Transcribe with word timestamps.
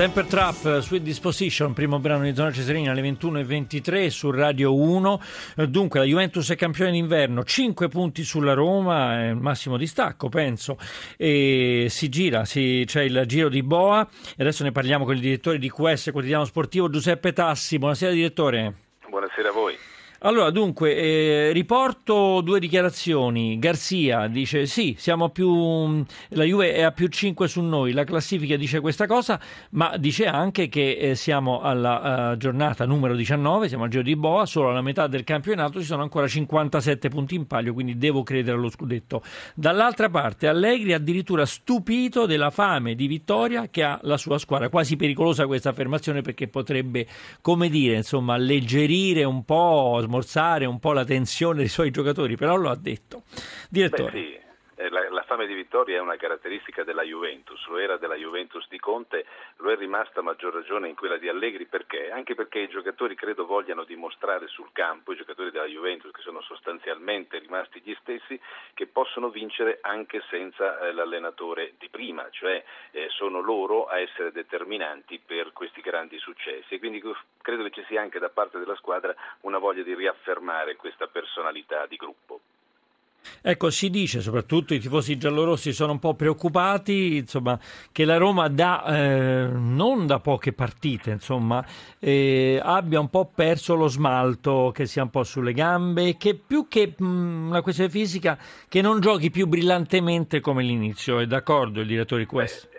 Temper 0.00 0.24
Trap, 0.24 0.78
Sweet 0.80 1.02
Disposition, 1.02 1.74
primo 1.74 1.98
brano 1.98 2.24
di 2.24 2.34
Zona 2.34 2.50
Cesarini 2.50 2.88
alle 2.88 3.02
21.23 3.02 4.06
su 4.08 4.30
Radio 4.30 4.74
1. 4.74 5.20
Dunque, 5.68 5.98
la 5.98 6.06
Juventus 6.06 6.48
è 6.48 6.56
campione 6.56 6.92
d'inverno, 6.92 7.44
5 7.44 7.88
punti 7.88 8.24
sulla 8.24 8.54
Roma, 8.54 9.20
è 9.20 9.28
il 9.28 9.36
massimo 9.36 9.76
distacco, 9.76 10.30
penso. 10.30 10.78
E 11.18 11.88
si 11.90 12.08
gira, 12.08 12.46
si, 12.46 12.84
c'è 12.86 13.02
il 13.02 13.24
giro 13.26 13.50
di 13.50 13.62
Boa. 13.62 14.08
E 14.08 14.42
adesso 14.42 14.64
ne 14.64 14.72
parliamo 14.72 15.04
con 15.04 15.16
il 15.16 15.20
direttore 15.20 15.58
di 15.58 15.70
QS, 15.70 16.12
quotidiano 16.12 16.46
sportivo, 16.46 16.88
Giuseppe 16.88 17.34
Tassi. 17.34 17.76
Buonasera, 17.76 18.10
direttore. 18.12 18.89
Allora, 20.22 20.50
dunque, 20.50 20.94
eh, 20.94 21.52
riporto 21.52 22.42
due 22.42 22.60
dichiarazioni. 22.60 23.58
Garzia 23.58 24.26
dice 24.26 24.66
sì, 24.66 24.94
più, 25.32 26.04
la 26.28 26.44
Juve 26.44 26.74
è 26.74 26.82
a 26.82 26.90
più 26.90 27.06
5 27.06 27.48
su 27.48 27.62
noi, 27.62 27.92
la 27.92 28.04
classifica 28.04 28.56
dice 28.56 28.80
questa 28.80 29.06
cosa, 29.06 29.40
ma 29.70 29.96
dice 29.96 30.26
anche 30.26 30.68
che 30.68 30.90
eh, 30.90 31.14
siamo 31.14 31.62
alla 31.62 32.32
uh, 32.32 32.36
giornata 32.36 32.84
numero 32.84 33.14
19, 33.14 33.68
siamo 33.68 33.84
al 33.84 33.88
giro 33.88 34.02
di 34.02 34.14
Boa, 34.14 34.44
solo 34.44 34.68
alla 34.68 34.82
metà 34.82 35.06
del 35.06 35.24
campionato 35.24 35.80
ci 35.80 35.86
sono 35.86 36.02
ancora 36.02 36.28
57 36.28 37.08
punti 37.08 37.34
in 37.34 37.46
palio, 37.46 37.72
quindi 37.72 37.96
devo 37.96 38.22
credere 38.22 38.58
allo 38.58 38.68
scudetto. 38.68 39.22
Dall'altra 39.54 40.10
parte 40.10 40.48
Allegri 40.48 40.92
addirittura 40.92 41.46
stupito 41.46 42.26
della 42.26 42.50
fame 42.50 42.94
di 42.94 43.06
vittoria 43.06 43.68
che 43.70 43.82
ha 43.82 43.98
la 44.02 44.18
sua 44.18 44.36
squadra, 44.36 44.68
quasi 44.68 44.96
pericolosa 44.96 45.46
questa 45.46 45.70
affermazione 45.70 46.20
perché 46.20 46.46
potrebbe, 46.46 47.06
come 47.40 47.70
dire, 47.70 47.96
insomma, 47.96 48.34
alleggerire 48.34 49.24
un 49.24 49.46
po' 49.46 50.08
smorzare 50.10 50.64
un 50.64 50.80
po' 50.80 50.92
la 50.92 51.04
tensione 51.04 51.58
dei 51.58 51.68
suoi 51.68 51.92
giocatori, 51.92 52.36
però 52.36 52.56
lo 52.56 52.68
ha 52.68 52.76
detto. 52.76 53.22
Direttore. 53.68 54.10
Beh, 54.10 54.18
sì. 54.18 54.82
Eh, 54.82 54.88
la, 54.90 55.08
la, 55.10 55.19
fame 55.30 55.46
di 55.46 55.54
vittoria 55.54 55.98
è 55.98 56.00
una 56.00 56.16
caratteristica 56.16 56.82
della 56.82 57.04
Juventus, 57.04 57.64
lo 57.68 57.78
era 57.78 57.96
della 57.98 58.16
Juventus 58.16 58.66
di 58.68 58.80
Conte, 58.80 59.26
lo 59.58 59.70
è 59.70 59.76
rimasta 59.76 60.18
a 60.18 60.22
maggior 60.24 60.52
ragione 60.52 60.88
in 60.88 60.96
quella 60.96 61.18
di 61.18 61.28
Allegri 61.28 61.66
perché? 61.66 62.10
Anche 62.10 62.34
perché 62.34 62.58
i 62.58 62.68
giocatori 62.68 63.14
credo 63.14 63.46
vogliano 63.46 63.84
dimostrare 63.84 64.48
sul 64.48 64.72
campo, 64.72 65.12
i 65.12 65.16
giocatori 65.16 65.52
della 65.52 65.66
Juventus 65.66 66.10
che 66.10 66.22
sono 66.22 66.40
sostanzialmente 66.40 67.38
rimasti 67.38 67.80
gli 67.84 67.96
stessi, 68.00 68.40
che 68.74 68.88
possono 68.88 69.30
vincere 69.30 69.78
anche 69.82 70.20
senza 70.28 70.80
eh, 70.80 70.90
l'allenatore 70.90 71.74
di 71.78 71.88
prima, 71.90 72.28
cioè 72.30 72.64
eh, 72.90 73.06
sono 73.10 73.38
loro 73.38 73.86
a 73.86 74.00
essere 74.00 74.32
determinanti 74.32 75.20
per 75.24 75.52
questi 75.52 75.80
grandi 75.80 76.18
successi 76.18 76.74
e 76.74 76.80
quindi 76.80 77.00
credo 77.40 77.62
che 77.62 77.70
ci 77.70 77.84
sia 77.86 78.02
anche 78.02 78.18
da 78.18 78.30
parte 78.30 78.58
della 78.58 78.74
squadra 78.74 79.14
una 79.42 79.58
voglia 79.58 79.84
di 79.84 79.94
riaffermare 79.94 80.74
questa 80.74 81.06
personalità 81.06 81.86
di 81.86 81.94
gruppo. 81.94 82.40
Ecco, 83.42 83.70
si 83.70 83.90
dice, 83.90 84.20
soprattutto 84.20 84.74
i 84.74 84.78
tifosi 84.78 85.16
giallorossi 85.16 85.72
sono 85.72 85.92
un 85.92 85.98
po' 85.98 86.14
preoccupati, 86.14 87.16
insomma, 87.16 87.58
che 87.92 88.04
la 88.04 88.16
Roma 88.16 88.48
da, 88.48 88.84
eh, 88.84 89.48
non 89.48 90.06
da 90.06 90.20
poche 90.20 90.52
partite, 90.52 91.10
insomma, 91.10 91.64
eh, 91.98 92.60
abbia 92.62 93.00
un 93.00 93.08
po' 93.08 93.30
perso 93.34 93.74
lo 93.74 93.88
smalto, 93.88 94.72
che 94.74 94.86
sia 94.86 95.02
un 95.02 95.10
po' 95.10 95.24
sulle 95.24 95.52
gambe, 95.52 96.16
che 96.16 96.34
più 96.34 96.66
che 96.68 96.94
mh, 96.96 97.04
mm, 97.04 97.48
una 97.48 97.62
questione 97.62 97.90
fisica, 97.90 98.38
che 98.68 98.80
non 98.80 99.00
giochi 99.00 99.30
più 99.30 99.46
brillantemente 99.46 100.40
come 100.40 100.62
l'inizio. 100.62 101.18
È 101.18 101.26
d'accordo 101.26 101.80
il 101.80 101.86
direttore 101.86 102.26
Quest? 102.26 102.69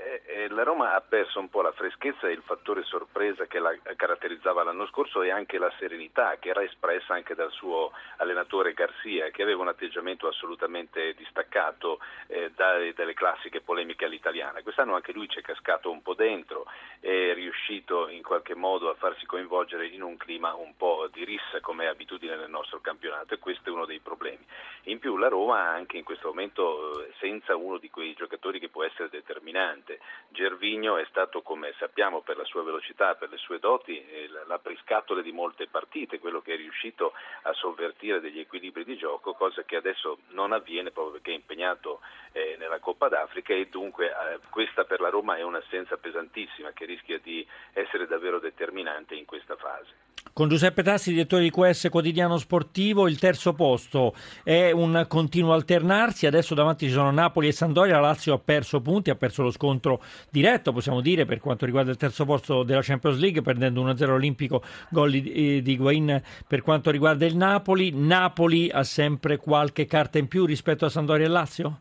Ha 1.01 1.03
perso 1.07 1.39
un 1.39 1.49
po' 1.49 1.61
la 1.61 1.71
freschezza 1.71 2.27
e 2.27 2.33
il 2.33 2.43
fattore 2.43 2.83
sorpresa 2.83 3.47
che 3.47 3.57
la 3.57 3.75
caratterizzava 3.95 4.63
l'anno 4.63 4.85
scorso 4.85 5.23
e 5.23 5.31
anche 5.31 5.57
la 5.57 5.71
serenità 5.79 6.37
che 6.37 6.49
era 6.49 6.63
espressa 6.63 7.15
anche 7.15 7.33
dal 7.33 7.51
suo 7.51 7.91
allenatore 8.17 8.73
Garcia 8.73 9.29
che 9.29 9.41
aveva 9.41 9.63
un 9.63 9.67
atteggiamento 9.67 10.27
assolutamente 10.27 11.13
distaccato 11.15 11.99
eh, 12.27 12.51
dalle, 12.55 12.93
dalle 12.93 13.15
classiche 13.15 13.61
polemiche 13.61 14.05
all'italiana. 14.05 14.61
Quest'anno 14.61 14.95
anche 14.95 15.11
lui 15.11 15.27
ci 15.27 15.39
è 15.39 15.41
cascato 15.41 15.89
un 15.89 16.03
po' 16.03 16.13
dentro, 16.13 16.65
è 16.99 17.33
riuscito 17.33 18.07
in 18.07 18.21
qualche 18.21 18.53
modo 18.53 18.89
a 18.89 18.95
farsi 18.95 19.25
coinvolgere 19.25 19.87
in 19.87 20.03
un 20.03 20.17
clima 20.17 20.53
un 20.53 20.75
po' 20.77 21.09
di 21.11 21.25
rissa 21.25 21.59
come 21.61 21.85
è 21.85 21.87
abitudine 21.87 22.35
nel 22.35 22.49
nostro 22.49 22.79
campionato 22.79 23.33
e 23.33 23.39
questo 23.39 23.69
è 23.69 23.71
uno 23.71 23.85
dei 23.85 23.99
problemi. 23.99 24.45
In 24.85 24.99
più 24.99 25.17
la 25.17 25.27
Roma 25.27 25.69
anche 25.69 25.97
in 25.97 26.03
questo 26.03 26.27
momento 26.27 27.03
eh, 27.03 27.13
senza 27.19 27.55
uno 27.55 27.77
di 27.77 27.89
quei 27.89 28.13
giocatori 28.13 28.59
che 28.59 28.69
può 28.69 28.83
essere 28.83 29.09
determinante. 29.09 29.99
Gervigno 30.29 30.90
è 30.97 31.05
stato, 31.09 31.41
come 31.41 31.73
sappiamo, 31.77 32.21
per 32.21 32.37
la 32.37 32.43
sua 32.45 32.63
velocità, 32.63 33.15
per 33.15 33.29
le 33.29 33.37
sue 33.37 33.59
doti, 33.59 33.97
eh, 33.97 34.29
l'apriscatole 34.47 35.21
di 35.21 35.31
molte 35.31 35.67
partite, 35.67 36.19
quello 36.19 36.41
che 36.41 36.53
è 36.53 36.57
riuscito 36.57 37.13
a 37.43 37.53
sovvertire 37.53 38.19
degli 38.19 38.39
equilibri 38.39 38.83
di 38.83 38.97
gioco, 38.97 39.33
cosa 39.33 39.63
che 39.63 39.75
adesso 39.75 40.19
non 40.29 40.51
avviene 40.51 40.91
proprio 40.91 41.13
perché 41.13 41.31
è 41.31 41.35
impegnato 41.35 42.01
eh, 42.31 42.55
nella 42.57 42.79
Coppa 42.79 43.09
d'Africa 43.09 43.53
e 43.53 43.67
dunque 43.67 44.07
eh, 44.07 44.39
questa 44.49 44.83
per 44.85 44.99
la 44.99 45.09
Roma 45.09 45.37
è 45.37 45.41
un'assenza 45.41 45.97
pesantissima 45.97 46.71
che 46.71 46.85
rischia 46.85 47.19
di 47.19 47.45
essere 47.73 48.07
davvero 48.07 48.39
determinante 48.39 49.15
in 49.15 49.25
questa 49.25 49.55
fase. 49.55 50.10
Con 50.33 50.47
Giuseppe 50.47 50.81
Tassi, 50.81 51.11
direttore 51.11 51.43
di 51.43 51.51
QS 51.51 51.87
Quotidiano 51.89 52.37
Sportivo, 52.37 53.09
il 53.09 53.19
terzo 53.19 53.51
posto 53.51 54.15
è 54.43 54.71
un 54.71 55.05
continuo 55.09 55.51
alternarsi, 55.51 56.25
adesso 56.25 56.55
davanti 56.55 56.85
ci 56.85 56.93
sono 56.93 57.11
Napoli 57.11 57.49
e 57.49 57.51
Sandoria, 57.51 57.95
la 57.95 58.07
Lazio 58.07 58.35
ha 58.35 58.39
perso 58.39 58.79
punti, 58.79 59.09
ha 59.09 59.15
perso 59.15 59.43
lo 59.43 59.51
scontro 59.51 60.01
diretto, 60.29 60.71
possiamo 60.71 61.01
dire, 61.01 61.25
per 61.25 61.39
quanto 61.39 61.65
riguarda 61.65 61.91
il 61.91 61.97
terzo 61.97 62.23
posto 62.23 62.63
della 62.63 62.81
Champions 62.81 63.17
League, 63.19 63.41
perdendo 63.41 63.83
1-0 63.83 64.09
olimpico, 64.09 64.63
gol 64.89 65.11
di, 65.11 65.61
di 65.61 65.77
Guain 65.77 66.21
per 66.47 66.61
quanto 66.61 66.91
riguarda 66.91 67.25
il 67.25 67.35
Napoli. 67.35 67.91
Napoli 67.93 68.69
ha 68.69 68.83
sempre 68.83 69.35
qualche 69.35 69.85
carta 69.85 70.17
in 70.17 70.29
più 70.29 70.45
rispetto 70.45 70.85
a 70.85 70.89
Sandoria 70.89 71.25
e 71.25 71.29
Lazio? 71.29 71.79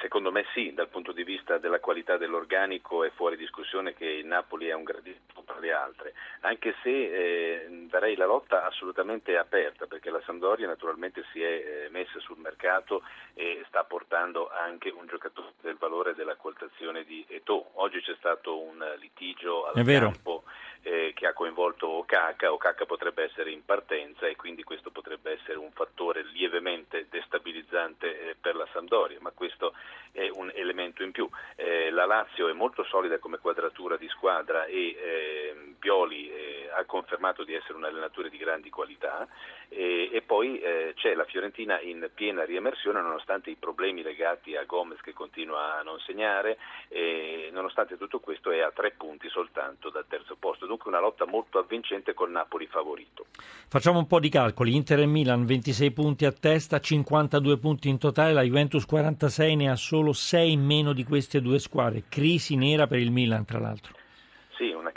Secondo 0.00 0.30
me 0.30 0.44
sì, 0.54 0.72
dal 0.74 0.88
punto 0.88 1.10
di 1.10 1.24
vista 1.24 1.58
della 1.58 1.80
qualità 1.80 2.16
dell'organico 2.16 3.02
è 3.02 3.10
fuori 3.10 3.36
discussione 3.36 3.94
che 3.94 4.04
il 4.04 4.26
Napoli 4.26 4.68
è 4.68 4.74
un 4.74 4.84
gradino 4.84 5.18
tra 5.44 5.58
le 5.58 5.72
altre, 5.72 6.14
anche 6.40 6.74
se 6.82 6.90
eh, 6.90 7.86
darei 7.88 8.14
la 8.14 8.26
lotta 8.26 8.64
assolutamente 8.64 9.36
aperta 9.36 9.86
perché 9.86 10.10
la 10.10 10.22
Sampdoria 10.24 10.68
naturalmente 10.68 11.24
si 11.32 11.42
è 11.42 11.46
eh, 11.46 11.88
messa 11.90 12.20
sul 12.20 12.38
mercato 12.38 13.02
e 13.34 13.64
sta 13.66 13.82
portando 13.82 14.48
anche 14.50 14.90
un 14.90 15.06
giocatore 15.06 15.54
del 15.60 15.76
valore 15.76 16.14
della 16.14 16.36
quotazione 16.36 17.02
di 17.04 17.24
Eto'o. 17.28 17.70
Oggi 17.74 18.00
c'è 18.02 18.14
stato 18.18 18.60
un 18.60 18.84
litigio 19.00 19.66
al 19.66 19.84
campo 19.84 20.44
eh, 20.82 21.12
che 21.14 21.26
ha 21.26 21.32
coinvolto 21.32 21.88
Okaka, 21.88 22.52
Okaka 22.52 22.84
potrebbe 22.86 23.24
essere 23.24 23.50
in 23.50 23.64
partenza 23.64 24.26
e 24.26 24.36
quindi 24.36 24.62
questo 24.62 24.90
potrebbe 24.90 25.32
essere 25.32 25.58
un 25.58 25.70
fattore 25.72 26.24
lievemente 26.32 27.06
destabilizzante 27.08 28.30
eh, 28.30 28.36
per 28.40 28.56
la 28.56 28.66
Sampdoria, 28.72 29.18
ma 29.20 29.30
questo 29.30 29.74
è 30.10 30.28
un 30.32 30.50
elemento 30.54 31.02
in 31.02 31.12
più. 31.12 31.28
Eh, 31.56 31.90
la 31.90 32.06
Lazio 32.06 32.48
è 32.48 32.52
molto 32.52 32.84
solida 32.84 33.18
come 33.18 33.38
quadratura 33.38 33.96
di 33.96 34.08
squadra 34.08 34.64
e 34.64 34.96
ehm, 34.98 35.74
Pioli 35.78 36.30
eh, 36.30 36.51
ha 36.74 36.84
confermato 36.84 37.44
di 37.44 37.54
essere 37.54 37.74
un 37.74 37.84
allenatore 37.84 38.30
di 38.30 38.36
grandi 38.36 38.70
qualità 38.70 39.26
e, 39.68 40.10
e 40.12 40.22
poi 40.22 40.60
eh, 40.60 40.92
c'è 40.96 41.14
la 41.14 41.24
Fiorentina 41.24 41.80
in 41.80 42.08
piena 42.14 42.44
riemersione 42.44 43.00
nonostante 43.00 43.50
i 43.50 43.56
problemi 43.56 44.02
legati 44.02 44.56
a 44.56 44.64
Gomez 44.64 45.00
che 45.00 45.12
continua 45.12 45.78
a 45.78 45.82
non 45.82 45.98
segnare 46.00 46.58
e 46.88 47.50
nonostante 47.52 47.96
tutto 47.96 48.20
questo 48.20 48.50
è 48.50 48.60
a 48.60 48.70
tre 48.70 48.92
punti 48.92 49.28
soltanto 49.28 49.90
dal 49.90 50.06
terzo 50.08 50.36
posto, 50.38 50.66
dunque 50.66 50.90
una 50.90 51.00
lotta 51.00 51.26
molto 51.26 51.58
avvincente 51.58 52.14
col 52.14 52.30
Napoli 52.30 52.66
favorito. 52.66 53.26
Facciamo 53.68 53.98
un 53.98 54.06
po' 54.06 54.20
di 54.20 54.28
calcoli, 54.28 54.74
Inter 54.74 55.00
e 55.00 55.06
Milan 55.06 55.44
26 55.44 55.90
punti 55.92 56.24
a 56.24 56.32
testa, 56.32 56.80
52 56.80 57.58
punti 57.58 57.88
in 57.88 57.98
totale, 57.98 58.32
la 58.32 58.42
Juventus 58.42 58.84
46 58.84 59.56
ne 59.56 59.70
ha 59.70 59.76
solo 59.76 60.12
6 60.12 60.52
in 60.52 60.64
meno 60.64 60.92
di 60.92 61.04
queste 61.04 61.40
due 61.40 61.58
squadre, 61.58 62.04
crisi 62.08 62.56
nera 62.56 62.86
per 62.86 62.98
il 62.98 63.10
Milan 63.10 63.44
tra 63.44 63.58
l'altro. 63.58 64.00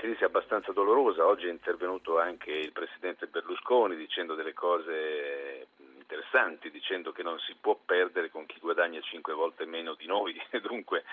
Crisi 0.05 0.23
abbastanza 0.23 0.71
dolorosa. 0.71 1.25
Oggi 1.25 1.47
è 1.47 1.49
intervenuto 1.49 2.19
anche 2.19 2.51
il 2.51 2.71
presidente 2.71 3.25
Berlusconi 3.25 3.95
dicendo 3.95 4.35
delle 4.35 4.53
cose 4.53 5.65
interessanti 6.05 6.69
dicendo 6.69 7.11
che 7.11 7.23
non 7.23 7.39
si 7.39 7.55
può 7.59 7.75
perdere 7.83 8.29
con 8.29 8.45
chi 8.45 8.59
guadagna 8.59 9.01
cinque 9.01 9.33
volte 9.33 9.65
meno 9.65 9.95
di 9.95 10.05
noi. 10.05 10.39
Dunque 10.61 11.03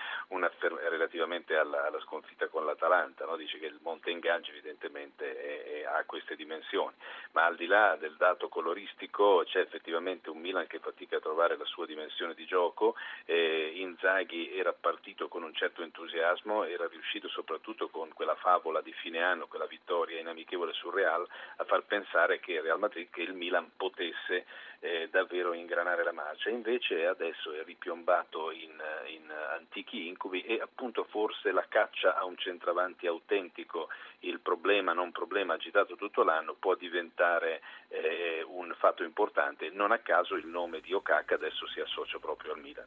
relativamente 1.12 1.56
alla, 1.56 1.86
alla, 1.86 2.00
sconfitta 2.00 2.48
con 2.48 2.64
l'Atalanta, 2.64 3.24
no? 3.24 3.36
dice 3.36 3.58
che 3.58 3.66
il 3.66 3.78
monte 3.82 4.10
ingaggi 4.10 4.50
evidentemente 4.50 5.36
è, 5.36 5.80
è, 5.80 5.84
ha 5.84 6.04
queste 6.04 6.36
dimensioni, 6.36 6.94
ma 7.32 7.44
al 7.44 7.56
di 7.56 7.66
là 7.66 7.96
del 7.98 8.14
dato 8.16 8.48
coloristico 8.48 9.42
c'è 9.44 9.60
effettivamente 9.60 10.30
un 10.30 10.38
Milan 10.38 10.66
che 10.66 10.78
fatica 10.78 11.16
a 11.16 11.20
trovare 11.20 11.56
la 11.56 11.64
sua 11.64 11.86
dimensione 11.86 12.34
di 12.34 12.44
gioco, 12.46 12.94
eh, 13.24 13.72
Inzaghi 13.76 14.56
era 14.56 14.72
partito 14.72 15.28
con 15.28 15.42
un 15.42 15.54
certo 15.54 15.82
entusiasmo, 15.82 16.64
era 16.64 16.86
riuscito 16.86 17.28
soprattutto 17.28 17.88
con 17.88 18.12
quella 18.12 18.36
favola 18.36 18.80
di 18.80 18.92
fine 18.92 19.22
anno, 19.22 19.46
quella 19.46 19.66
vittoria 19.66 20.20
inamichevole 20.20 20.72
sul 20.72 20.94
Real, 20.94 21.26
a 21.56 21.64
far 21.64 21.82
pensare 21.82 22.40
che 22.40 22.60
Real 22.60 22.78
Madrid, 22.78 23.08
che 23.10 23.22
il 23.22 23.34
Milan 23.34 23.70
potesse 23.76 24.46
eh, 24.84 25.08
davvero 25.12 25.52
ingranare 25.52 26.02
la 26.02 26.10
marcia, 26.12 26.50
invece 26.50 27.06
adesso 27.06 27.52
è 27.52 27.62
ripiombato 27.62 28.50
in, 28.50 28.72
in, 29.06 29.30
antichi 29.30 30.08
incubi 30.08 30.42
e 30.42 30.60
appunto 30.60 31.04
forse 31.04 31.52
la 31.52 31.64
caccia 31.68 32.16
a 32.16 32.24
un 32.24 32.36
centravanti 32.36 33.06
autentico, 33.06 33.88
il 34.20 34.40
problema 34.40 34.92
non 34.92 35.12
problema 35.12 35.54
agitato 35.54 35.94
tutto 35.94 36.24
l'anno, 36.24 36.54
può 36.54 36.74
diventare 36.74 37.62
eh, 37.88 38.44
un 38.44 38.71
fatto 38.82 39.04
importante. 39.04 39.70
Non 39.72 39.92
a 39.92 39.98
caso 39.98 40.34
il 40.34 40.46
nome 40.46 40.80
di 40.80 40.92
Okaka 40.92 41.36
adesso 41.36 41.66
si 41.68 41.80
associa 41.80 42.18
proprio 42.18 42.54
al 42.54 42.60
Milan. 42.60 42.86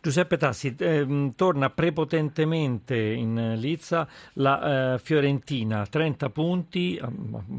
Giuseppe 0.00 0.36
Tassi, 0.36 0.74
eh, 0.78 1.32
torna 1.34 1.70
prepotentemente 1.70 2.96
in 2.96 3.54
Lizza 3.56 4.06
la 4.34 4.94
eh, 4.94 4.98
Fiorentina, 4.98 5.86
30 5.86 6.30
punti, 6.30 7.00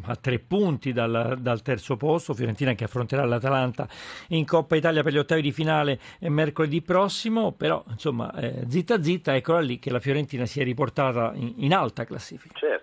a 0.06 0.16
3 0.16 0.40
punti 0.40 0.94
dal, 0.94 1.38
dal 1.40 1.62
terzo 1.62 1.98
posto, 1.98 2.34
Fiorentina 2.34 2.74
che 2.74 2.84
affronterà 2.86 3.24
l'Atalanta 3.26 3.52
Atalanta 3.64 3.88
in 4.30 4.46
Coppa 4.46 4.76
Italia 4.76 5.04
per 5.04 5.14
gli 5.14 5.18
ottavi 5.18 5.42
di 5.42 5.52
finale 5.52 6.00
mercoledì 6.20 6.82
prossimo, 6.82 7.52
però 7.52 7.84
insomma 7.90 8.34
eh, 8.36 8.66
zitta 8.68 9.02
zitta, 9.02 9.36
eccola 9.36 9.60
lì 9.60 9.80
che 9.80 9.90
la 9.90 10.00
Fiorentina 10.00 10.46
si 10.46 10.60
è 10.60 10.64
riportata 10.64 11.32
in, 11.36 11.54
in 11.58 11.74
alta 11.74 12.06
classifica. 12.06 12.58
Certo, 12.58 12.83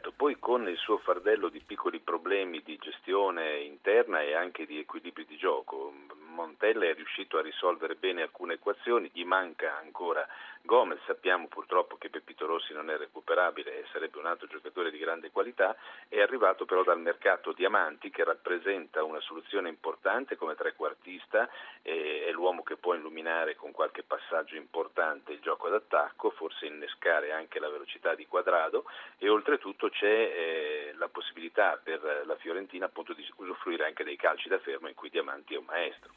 con 0.50 0.68
il 0.68 0.76
suo 0.78 0.98
fardello 0.98 1.48
di 1.48 1.62
piccoli 1.64 2.00
problemi 2.00 2.60
di 2.64 2.76
gestione 2.76 3.60
interna 3.60 4.20
e 4.20 4.34
anche 4.34 4.66
di 4.66 4.80
equilibri 4.80 5.24
di 5.24 5.36
gioco, 5.36 5.92
Montella 6.40 6.86
è 6.86 6.94
riuscito 6.94 7.36
a 7.36 7.42
risolvere 7.42 7.96
bene 7.96 8.22
alcune 8.22 8.54
equazioni, 8.54 9.10
gli 9.12 9.24
manca 9.24 9.76
ancora 9.76 10.26
Gomez, 10.62 11.00
sappiamo 11.06 11.48
purtroppo 11.48 11.96
che 11.96 12.10
Pepito 12.10 12.46
Rossi 12.46 12.72
non 12.72 12.90
è 12.90 12.96
recuperabile 12.96 13.78
e 13.78 13.84
sarebbe 13.92 14.18
un 14.18 14.26
altro 14.26 14.46
giocatore 14.46 14.90
di 14.90 14.98
grande 14.98 15.30
qualità, 15.30 15.76
è 16.08 16.20
arrivato 16.20 16.64
però 16.64 16.82
dal 16.82 17.00
mercato 17.00 17.52
Diamanti 17.52 18.10
che 18.10 18.24
rappresenta 18.24 19.02
una 19.02 19.20
soluzione 19.20 19.68
importante 19.68 20.36
come 20.36 20.54
trequartista, 20.54 21.48
è 21.82 22.30
l'uomo 22.32 22.62
che 22.62 22.76
può 22.76 22.94
illuminare 22.94 23.56
con 23.56 23.72
qualche 23.72 24.02
passaggio 24.02 24.56
importante 24.56 25.32
il 25.32 25.40
gioco 25.40 25.68
d'attacco, 25.68 26.30
forse 26.30 26.66
innescare 26.66 27.32
anche 27.32 27.58
la 27.58 27.68
velocità 27.68 28.14
di 28.14 28.26
quadrado 28.26 28.84
e 29.18 29.28
oltretutto 29.28 29.88
c'è 29.88 30.06
eh, 30.06 30.94
la 30.96 31.08
possibilità 31.08 31.80
per 31.82 32.22
la 32.24 32.36
Fiorentina 32.36 32.86
appunto 32.86 33.12
di 33.12 33.26
usufruire 33.36 33.86
anche 33.86 34.04
dei 34.04 34.16
calci 34.16 34.48
da 34.48 34.58
fermo 34.58 34.88
in 34.88 34.94
cui 34.94 35.10
Diamanti 35.10 35.54
è 35.54 35.58
un 35.58 35.64
maestro. 35.64 36.12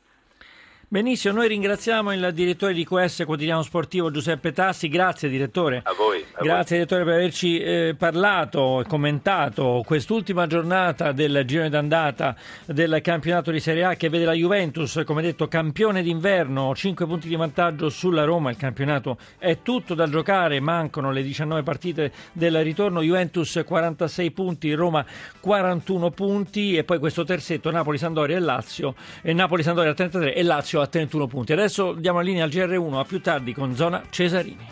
Benissimo, 0.87 1.33
noi 1.33 1.47
ringraziamo 1.47 2.13
il 2.13 2.31
direttore 2.33 2.73
di 2.73 2.85
QS 2.85 3.23
Quotidiano 3.25 3.63
Sportivo 3.63 4.11
Giuseppe 4.11 4.51
Tassi, 4.51 4.89
grazie 4.89 5.27
direttore. 5.27 5.81
A 5.83 5.93
voi. 5.93 6.23
A 6.33 6.43
grazie 6.43 6.77
voi. 6.77 6.85
direttore 6.85 7.03
per 7.03 7.13
averci 7.13 7.59
eh, 7.59 7.95
parlato 7.97 8.81
e 8.81 8.85
commentato 8.85 9.81
quest'ultima 9.83 10.45
giornata 10.45 11.11
del 11.11 11.41
girone 11.45 11.69
d'andata 11.69 12.35
del 12.67 12.99
campionato 13.01 13.49
di 13.49 13.59
Serie 13.59 13.85
A 13.85 13.95
che 13.95 14.09
vede 14.09 14.25
la 14.25 14.33
Juventus, 14.33 15.01
come 15.03 15.23
detto, 15.23 15.47
campione 15.47 16.03
d'inverno, 16.03 16.75
5 16.75 17.07
punti 17.07 17.27
di 17.27 17.35
vantaggio 17.35 17.89
sulla 17.89 18.23
Roma, 18.23 18.51
il 18.51 18.57
campionato 18.57 19.17
è 19.39 19.63
tutto 19.63 19.95
da 19.95 20.07
giocare, 20.07 20.59
mancano 20.59 21.11
le 21.11 21.23
19 21.23 21.63
partite 21.63 22.11
del 22.33 22.63
ritorno, 22.63 23.01
Juventus 23.01 23.63
46 23.65 24.31
punti, 24.31 24.71
Roma 24.73 25.03
41 25.39 26.11
punti. 26.11 26.75
E 26.75 26.83
poi 26.83 26.99
questo 26.99 27.23
terzetto 27.23 27.71
Napoli, 27.71 27.97
Sandoria 27.97 28.37
e 28.37 28.41
Lazio, 28.41 28.93
e 29.23 29.33
Napoli, 29.33 29.63
Sandoria 29.63 29.93
33 29.93 30.35
e 30.35 30.43
Lazio 30.73 30.81
a 30.81 30.87
31 30.87 31.27
punti. 31.27 31.53
Adesso 31.53 31.93
diamo 31.93 32.17
la 32.19 32.23
linea 32.23 32.43
al 32.43 32.49
GR1, 32.49 32.93
a 32.97 33.05
più 33.05 33.21
tardi 33.21 33.53
con 33.53 33.75
Zona 33.75 34.03
Cesarini. 34.09 34.65